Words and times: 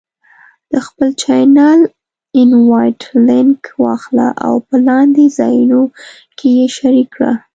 د 0.71 0.73
خپل 0.87 1.07
چینل 1.23 1.79
Invite 2.43 3.05
Link 3.27 3.59
واخله 3.83 4.27
او 4.45 4.53
په 4.67 4.75
لاندې 4.87 5.23
ځایونو 5.39 5.81
کې 6.37 6.47
یې 6.57 6.65
شریک 6.77 7.07
کړه: 7.15 7.31